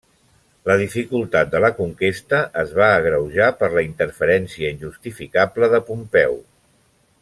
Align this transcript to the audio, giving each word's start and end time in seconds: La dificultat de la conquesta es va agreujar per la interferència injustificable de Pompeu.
La 0.69 0.77
dificultat 0.81 1.51
de 1.51 1.61
la 1.65 1.69
conquesta 1.81 2.41
es 2.63 2.73
va 2.81 2.89
agreujar 2.95 3.53
per 3.61 3.71
la 3.77 3.87
interferència 3.91 4.75
injustificable 4.77 5.75
de 5.77 5.87
Pompeu. 5.91 6.39